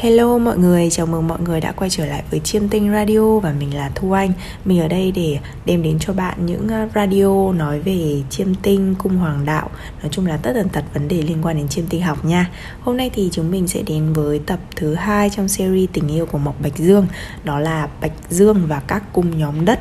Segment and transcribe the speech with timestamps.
[0.00, 3.38] Hello mọi người, chào mừng mọi người đã quay trở lại với Chiêm Tinh Radio
[3.38, 4.32] và mình là Thu Anh.
[4.64, 8.94] Mình ở đây để đem đến cho bạn những ờ, radio nói về chiêm tinh,
[8.98, 9.70] cung hoàng đạo
[10.02, 12.50] Nói chung là tất tần tật vấn đề liên quan đến chiêm tinh học nha.
[12.80, 16.26] Hôm nay thì chúng mình sẽ đến với tập thứ hai trong series tình yêu
[16.26, 17.06] của Mộc Bạch Dương
[17.44, 19.80] Đó là Bạch Dương và các cung nhóm đất.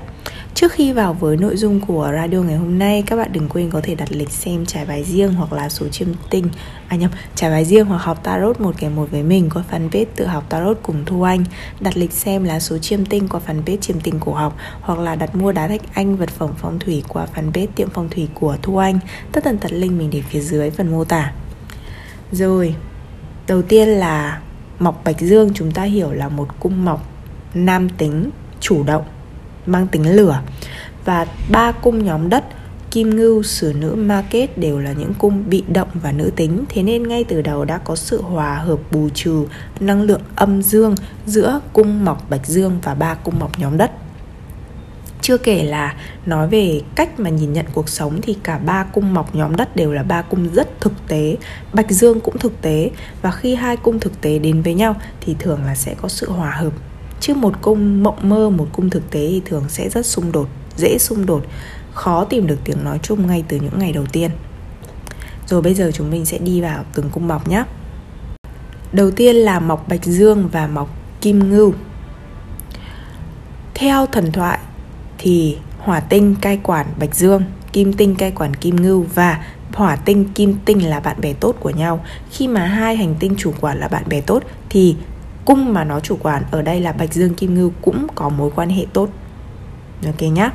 [0.58, 3.70] Trước khi vào với nội dung của radio ngày hôm nay, các bạn đừng quên
[3.70, 6.50] có thể đặt lịch xem trải bài riêng hoặc là số chiêm tinh
[6.88, 10.06] À nhầm, trải bài riêng hoặc học tarot một kèm một với mình qua fanpage
[10.16, 11.44] tự học tarot cùng Thu Anh.
[11.80, 15.16] Đặt lịch xem lá số chiêm tinh qua fanpage chiêm tinh cổ học Hoặc là
[15.16, 18.58] đặt mua đá thạch anh vật phẩm phong thủy qua fanpage tiệm phong thủy của
[18.62, 19.00] Thu Anh.
[19.32, 21.34] Tất tần tật link mình để phía dưới phần mô tả.
[22.32, 22.76] Rồi,
[23.48, 24.42] đầu tiên là
[24.80, 27.10] Mọc Bạch Dương chúng ta hiểu là một cung mọc
[27.54, 29.04] nam tính chủ động
[29.68, 30.42] mang tính lửa
[31.08, 32.44] và ba cung nhóm đất
[32.92, 36.64] kim ngưu, sử nữ, ma kết đều là những cung bị động và nữ tính.
[36.70, 39.46] Thế nên ngay từ đầu đã có sự hòa hợp bù trừ
[39.80, 43.92] năng lượng âm dương giữa cung mọc bạch dương và ba cung mọc nhóm đất.
[45.22, 49.14] Chưa kể là nói về cách mà nhìn nhận cuộc sống thì cả ba cung
[49.14, 51.38] mọc nhóm đất đều là ba cung rất thực tế.
[51.74, 55.36] Bạch dương cũng thực tế và khi hai cung thực tế đến với nhau thì
[55.40, 56.74] thường là sẽ có sự hòa hợp.
[57.20, 60.48] Chứ một cung mộng mơ một cung thực tế thì thường sẽ rất xung đột
[60.78, 61.46] dễ xung đột,
[61.94, 64.32] khó tìm được tiếng nói chung ngay từ những ngày đầu tiên.
[65.48, 67.64] Rồi bây giờ chúng mình sẽ đi vào từng cung mọc nhé.
[68.94, 70.90] Đầu tiên là mọc bạch dương và mọc
[71.22, 71.74] kim ngưu.
[73.74, 74.60] Theo thần thoại
[75.18, 79.96] thì hỏa tinh cai quản bạch dương, kim tinh cai quản kim ngưu và hỏa
[79.96, 82.06] tinh kim tinh là bạn bè tốt của nhau.
[82.32, 84.96] Khi mà hai hành tinh chủ quản là bạn bè tốt thì
[85.46, 88.52] cung mà nó chủ quản ở đây là bạch dương kim ngưu cũng có mối
[88.56, 89.10] quan hệ tốt
[90.06, 90.52] ok nhá.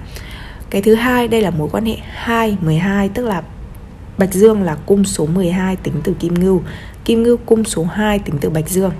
[0.70, 3.42] Cái thứ hai đây là mối quan hệ 2 12 tức là
[4.18, 6.62] Bạch Dương là cung số 12 tính từ Kim Ngưu.
[7.04, 8.92] Kim Ngưu cung số 2 tính từ Bạch Dương.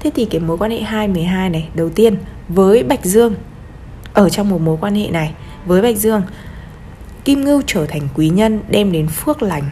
[0.00, 2.16] Thế thì cái mối quan hệ 2 12 này Đầu tiên
[2.48, 3.34] với Bạch Dương
[4.12, 5.34] Ở trong một mối quan hệ này
[5.66, 6.22] Với Bạch Dương
[7.24, 9.70] Kim Ngưu trở thành quý nhân đem đến phước lành.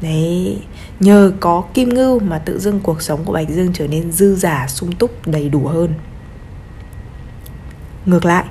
[0.00, 0.58] Đấy
[1.00, 4.34] Nhờ có Kim Ngưu mà tự dưng cuộc sống của Bạch Dương trở nên dư
[4.34, 5.94] giả, sung túc, đầy đủ hơn.
[8.06, 8.44] Ngược lại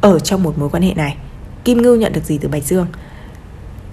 [0.00, 1.16] ở trong một mối quan hệ này.
[1.64, 2.86] Kim ngưu nhận được gì từ bạch dương?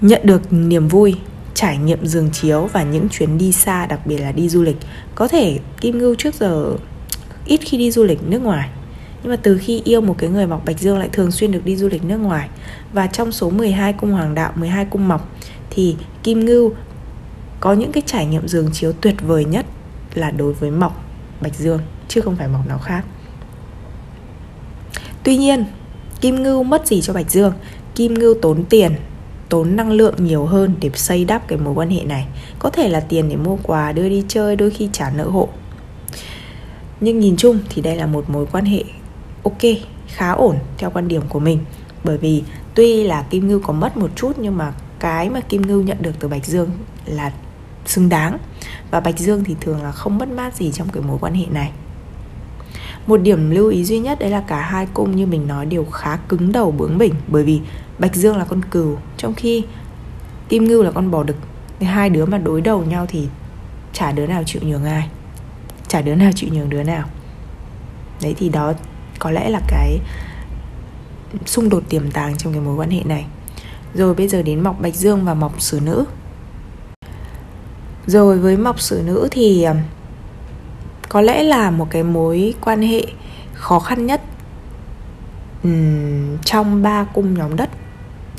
[0.01, 1.15] Nhận được niềm vui,
[1.53, 4.77] trải nghiệm giường chiếu và những chuyến đi xa, đặc biệt là đi du lịch.
[5.15, 6.73] Có thể kim ngưu trước giờ
[7.45, 8.69] ít khi đi du lịch nước ngoài,
[9.23, 11.65] nhưng mà từ khi yêu một cái người mọc bạch dương lại thường xuyên được
[11.65, 12.49] đi du lịch nước ngoài.
[12.93, 15.29] Và trong số 12 cung hoàng đạo 12 cung mọc
[15.69, 16.73] thì kim ngưu
[17.59, 19.65] có những cái trải nghiệm giường chiếu tuyệt vời nhất
[20.13, 21.03] là đối với mọc
[21.41, 23.05] bạch dương, chứ không phải mọc nào khác.
[25.23, 25.65] Tuy nhiên
[26.21, 27.53] Kim Ngưu mất gì cho Bạch Dương?
[27.95, 28.95] Kim Ngưu tốn tiền,
[29.49, 32.27] tốn năng lượng nhiều hơn để xây đắp cái mối quan hệ này.
[32.59, 35.49] Có thể là tiền để mua quà, đưa đi chơi, đôi khi trả nợ hộ.
[36.99, 38.83] Nhưng nhìn chung thì đây là một mối quan hệ
[39.43, 39.61] ok,
[40.07, 41.59] khá ổn theo quan điểm của mình.
[42.03, 42.43] Bởi vì
[42.75, 45.97] tuy là kim ngưu có mất một chút nhưng mà cái mà kim ngưu nhận
[46.01, 46.69] được từ bạch dương
[47.05, 47.31] là
[47.85, 48.37] xứng đáng.
[48.91, 51.45] Và bạch dương thì thường là không mất mát gì trong cái mối quan hệ
[51.51, 51.71] này
[53.07, 55.85] một điểm lưu ý duy nhất đấy là cả hai cung như mình nói đều
[55.85, 57.61] khá cứng đầu bướng bỉnh, bởi vì
[57.99, 59.63] bạch dương là con cừu, trong khi
[60.49, 61.35] kim ngưu là con bò đực.
[61.81, 63.27] Hai đứa mà đối đầu nhau thì
[63.93, 65.09] chả đứa nào chịu nhường ai.
[65.87, 67.07] Chả đứa nào chịu nhường đứa nào.
[68.21, 68.73] Đấy, thì đó
[69.19, 69.99] có lẽ là cái
[71.45, 73.25] xung đột tiềm tàng trong cái mối quan hệ này.
[73.93, 76.05] Rồi bây giờ đến mọc bạch dương và mọc sử nữ.
[78.07, 79.67] Rồi với mọc sử nữ thì
[81.09, 83.01] có lẽ là một cái mối quan hệ
[83.53, 84.21] khó khăn nhất
[85.63, 87.69] um, trong ba cung nhóm đất.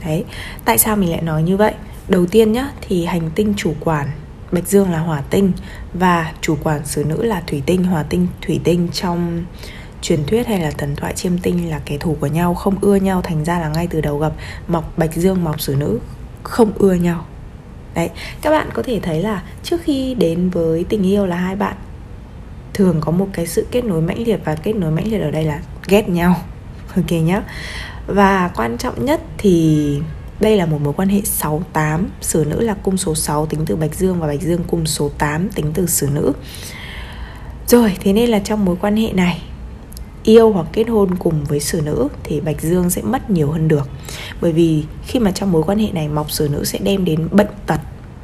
[0.04, 0.25] Đấy
[0.65, 1.75] tại sao mình lại nói như vậy?
[2.09, 4.09] Đầu tiên nhá thì hành tinh chủ quản
[4.53, 5.53] bạch dương là hỏa tinh
[5.94, 7.84] và chủ quản xứ nữ là thủy tinh.
[7.84, 9.44] Hỏa tinh thủy tinh trong
[10.03, 12.97] truyền thuyết hay là thần thoại chiêm tinh là kẻ thù của nhau không ưa
[12.97, 14.33] nhau thành ra là ngay từ đầu gặp
[14.69, 15.98] mọc bạch dương mọc xử nữ
[16.43, 17.25] không ưa nhau.
[17.94, 18.10] Đấy
[18.43, 21.77] các bạn có thể thấy là trước khi đến với tình yêu là hai bạn
[22.77, 25.31] thường có một cái sự kết nối mãnh liệt và kết nối mãnh liệt ở
[25.31, 26.37] đây là ghét nhau.
[26.97, 27.43] Ok nhá.
[28.07, 29.99] Và quan trọng nhất thì
[30.41, 33.77] đây là một mối quan hệ 68 Sử nữ là cung số 6 tính từ
[33.77, 36.33] Bạch Dương Và Bạch Dương cung số 8 tính từ Sử nữ.
[37.67, 39.43] Rồi, thế nên là trong mối quan hệ này,
[40.25, 43.69] Yêu hoặc kết hôn cùng với Sử nữ Thì Bạch Dương sẽ mất nhiều hơn
[43.69, 43.89] được.
[44.41, 47.29] Bởi vì khi mà trong mối quan hệ này, Mọc Sử nữ sẽ đem đến
[47.31, 47.81] bệnh tật,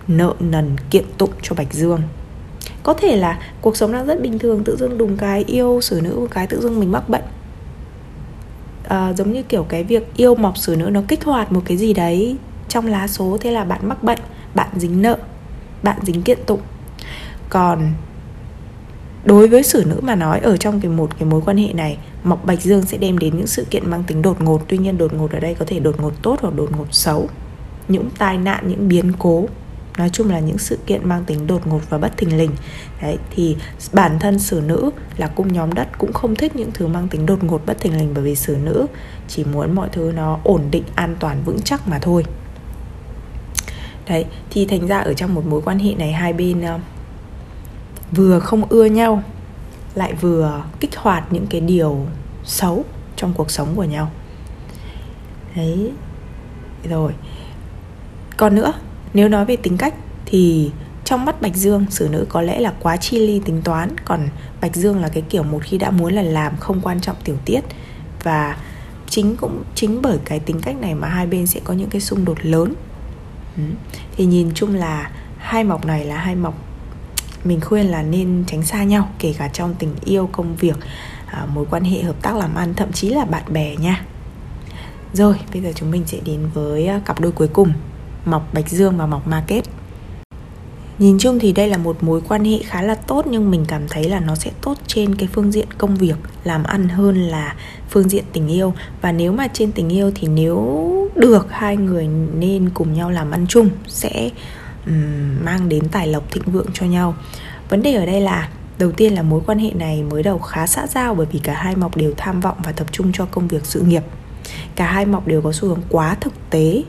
[0.08, 2.02] Nợ nần, kiện tụng cho Bạch Dương
[2.82, 6.00] có thể là cuộc sống đang rất bình thường tự dưng đùng cái yêu xử
[6.00, 7.25] nữ một cái tự dưng mình mắc bệnh.
[8.88, 11.76] À, giống như kiểu cái việc yêu mọc xử nữ nó kích hoạt một cái
[11.76, 12.37] gì đấy
[12.69, 14.19] trong lá số thế là bạn mắc bệnh
[14.55, 15.17] bạn dính nợ
[15.82, 16.61] bạn dính kiện tụng.
[17.49, 17.93] Còn
[19.25, 21.99] đối với xử nữ mà nói ở trong cái một cái mối quan hệ này
[22.25, 24.61] mọc bạch dương sẽ đem đến những sự kiện mang tính đột ngột.
[24.69, 27.29] Tuy nhiên đột ngột ở đây có thể đột ngột tốt hoặc đột ngột xấu.
[27.88, 29.46] Những tai nạn những biến cố
[29.98, 32.50] nói chung là những sự kiện mang tính đột ngột và bất thình lình.
[33.02, 33.56] Đấy thì
[33.92, 37.26] bản thân xử nữ là cung nhóm đất cũng không thích những thứ mang tính
[37.26, 38.86] đột ngột bất thình lình bởi vì xử nữ
[39.28, 42.24] chỉ muốn mọi thứ nó ổn định an toàn vững chắc mà thôi.
[44.08, 46.80] Đấy thì thành ra ở trong một mối quan hệ này hai bên uh,
[48.12, 49.22] vừa không ưa nhau
[49.94, 52.06] lại vừa kích hoạt những cái điều
[52.44, 52.84] xấu
[53.16, 54.10] trong cuộc sống của nhau.
[55.56, 55.92] Đấy
[56.90, 57.12] rồi.
[58.36, 58.72] Còn nữa
[59.14, 59.94] nếu nói về tính cách
[60.26, 60.70] thì
[61.04, 63.96] trong mắt Bạch Dương xử nữ có lẽ là quá chi ly tính toán.
[64.04, 64.28] Còn
[64.60, 67.36] Bạch Dương là cái kiểu một khi đã muốn là làm không quan trọng tiểu
[67.44, 67.60] tiết.
[68.22, 68.56] Và
[69.08, 72.00] chính cũng chính bởi cái tính cách này mà hai bên sẽ có những cái
[72.00, 72.74] xung đột lớn.
[73.56, 73.62] Ừ.
[74.16, 76.54] thì nhìn chung là hai mọc này là hai mọc
[77.44, 80.76] mình khuyên là nên tránh xa nhau kể cả trong tình yêu công việc
[81.26, 84.04] à, mối quan hệ hợp tác làm ăn thậm chí là bạn bè nha.
[85.12, 87.72] Rồi bây giờ chúng mình sẽ đến với à, cặp đôi cuối cùng
[88.24, 89.64] mọc bạch dương và mọc market
[90.98, 93.88] Nhìn chung thì đây là một mối quan hệ khá là tốt nhưng mình cảm
[93.88, 96.14] thấy là nó sẽ tốt trên cái phương diện công việc,
[96.44, 97.54] làm ăn hơn là
[97.90, 102.08] phương diện tình yêu và nếu mà trên tình yêu thì nếu được hai người
[102.34, 104.30] nên cùng nhau làm ăn chung sẽ
[104.86, 107.14] um, mang đến tài lộc thịnh vượng cho nhau.
[107.69, 108.48] Vấn đề ở đây là
[108.78, 111.54] đầu tiên là mối quan hệ này mới đầu khá xã giao bởi vì cả
[111.54, 114.02] hai mọc đều tham vọng và tập trung cho công việc sự nghiệp.
[114.76, 116.82] Cả hai mọc đều có xu hướng quá thực tế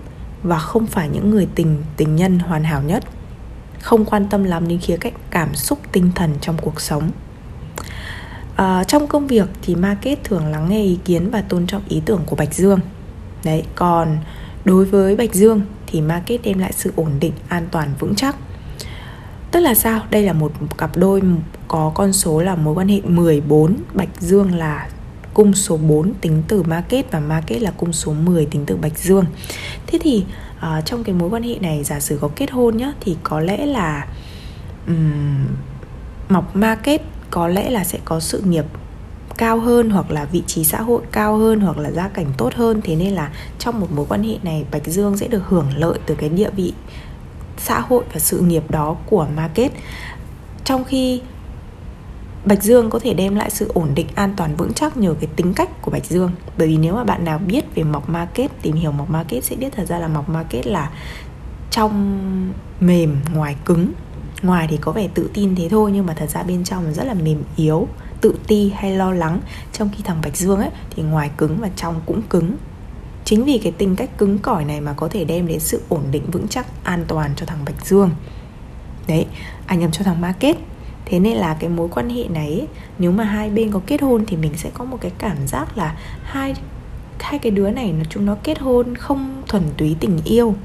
[0.44, 3.04] và không phải những người tình tình nhân hoàn hảo nhất.
[3.82, 7.12] Không quan tâm lắm đến khía cạnh cảm xúc tinh thần trong cuộc sống.
[8.56, 12.02] À, trong công việc thì market thường lắng nghe ý kiến và tôn trọng ý
[12.06, 12.80] tưởng của bạch dương.
[13.44, 14.18] Đấy còn
[14.66, 18.36] đối với bạch dương thì market đem lại sự ổn định an toàn vững chắc.
[19.52, 20.02] Tức là sao?
[20.10, 21.22] Đây là một cặp đôi
[21.68, 24.88] có con số là mối quan hệ 14 Bạch Dương là
[25.34, 28.98] cung số 4 tính từ market và market là cung số 10 tính từ Bạch
[28.98, 29.26] Dương.
[29.88, 30.26] Thế thì
[30.58, 33.40] uh, trong cái mối quan hệ này giả sử có kết hôn nhá thì có
[33.40, 34.08] lẽ là
[34.88, 35.46] um,
[36.30, 37.02] mọc market
[37.32, 38.66] có lẽ là sẽ có sự nghiệp
[39.38, 42.54] cao hơn hoặc là vị trí xã hội cao hơn hoặc là gia cảnh tốt
[42.54, 45.68] hơn thế nên là trong một mối quan hệ này Bạch Dương sẽ được hưởng
[45.78, 46.74] lợi từ cái địa vị
[47.58, 49.72] xã hội và sự nghiệp đó của market
[50.64, 51.22] trong khi
[52.46, 55.30] Bạch Dương có thể đem lại sự ổn định an toàn vững chắc nhờ cái
[55.36, 56.32] tính cách của Bạch Dương.
[56.58, 59.56] Bởi vì nếu mà bạn nào biết về mọc market, tìm hiểu mọc market sẽ
[59.56, 60.92] biết thật ra là mọc market là
[61.72, 63.92] trong mềm, ngoài cứng.
[64.42, 67.04] Ngoài thì có vẻ tự tin thế thôi nhưng mà thật ra bên trong rất
[67.04, 67.88] là mềm yếu
[68.22, 69.40] Tự ti hay lo lắng.
[69.74, 72.56] Trong khi thằng Bạch Dương ấy thì ngoài cứng và trong cũng cứng.
[73.26, 76.02] Chính vì cái tính cách cứng cỏi này mà có thể đem đến sự ổn
[76.12, 78.10] định vững chắc an toàn cho thằng Bạch Dương.
[79.08, 79.26] Đấy,
[79.66, 80.56] anh nhầm cho thằng Market
[81.06, 82.68] thế nên là cái mối quan hệ này
[83.00, 85.78] nếu mà hai bên có kết hôn thì mình sẽ có một cái cảm giác
[85.78, 86.56] là hai
[87.20, 90.56] hai cái đứa này nó chúng nó kết hôn không thuần túy tình yêu.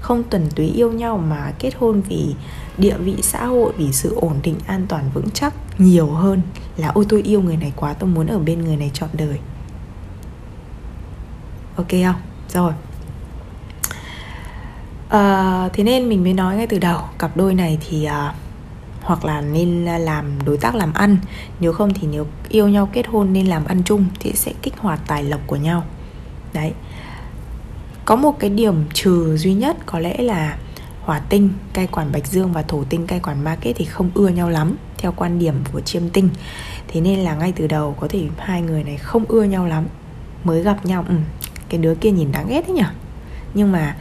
[0.00, 2.34] Không thuần túy yêu nhau mà kết hôn vì
[2.78, 6.40] địa vị xã hội vì sự ổn định an toàn vững chắc nhiều hơn
[6.76, 9.38] là ôi tôi yêu người này quá tôi muốn ở bên người này trọn đời.
[11.76, 12.20] Ok không?
[12.48, 12.72] Rồi.
[15.08, 18.34] À, thế nên mình mới nói ngay từ đầu cặp đôi này thì uh,
[19.06, 21.16] hoặc là nên làm đối tác làm ăn.
[21.60, 24.74] Nếu không thì nếu yêu nhau kết hôn nên làm ăn chung thì sẽ kích
[24.78, 25.84] hoạt tài lộc của nhau.
[26.52, 26.72] Đấy.
[28.04, 30.56] Có một cái điểm trừ duy nhất có lẽ là
[31.00, 34.10] hỏa tinh cai quản bạch dương và thổ tinh cai quản ma kết thì không
[34.14, 36.28] ưa nhau lắm theo quan điểm của chiêm tinh.
[36.88, 39.86] Thế nên là ngay từ đầu có thể hai người này không ưa nhau lắm
[40.44, 41.04] mới gặp nhau.
[41.08, 41.14] Ừ,
[41.68, 42.82] cái đứa kia nhìn đáng ghét thế nhỉ?
[43.54, 43.96] Nhưng mà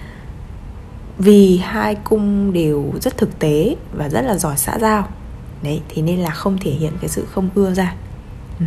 [1.17, 5.07] vì hai cung đều rất thực tế và rất là giỏi xã giao.
[5.63, 7.95] Đấy thì nên là không thể hiện cái sự không ưa ra.
[8.59, 8.65] Ừ.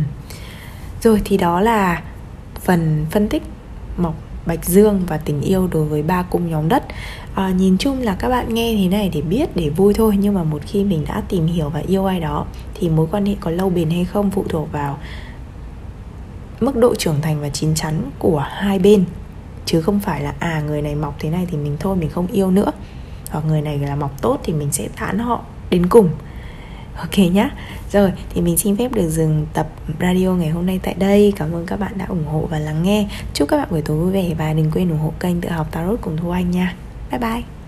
[1.01, 2.03] rồi thì đó là
[2.61, 3.43] phần phân tích
[3.97, 4.15] mộc
[4.45, 6.83] bạch dương và tình yêu đối với ba cung nhóm đất.
[7.35, 10.33] À, nhìn chung là các bạn nghe thế này để biết để vui thôi nhưng
[10.33, 13.35] mà một khi mình đã tìm hiểu và yêu ai đó thì mối quan hệ
[13.39, 14.97] có lâu bền hay không phụ thuộc vào
[16.59, 19.05] mức độ trưởng thành và chín chắn của hai bên
[19.71, 22.27] chứ không phải là à người này mọc thế này thì mình thôi, mình không
[22.27, 22.71] yêu nữa.
[23.29, 26.09] Hoặc người này là mọc tốt thì mình sẽ tán họ đến cùng.
[26.97, 27.49] Ok nhá.
[27.91, 29.67] Rồi, thì mình xin phép được dừng tập
[29.99, 31.33] radio ngày hôm nay tại đây.
[31.35, 33.07] Cảm ơn các bạn đã ủng hộ và lắng nghe.
[33.33, 35.71] Chúc các bạn buổi tối vui vẻ và đừng quên ủng hộ kênh tự học
[35.71, 36.75] tarot cùng thu anh nha.
[37.11, 37.58] Bye bye.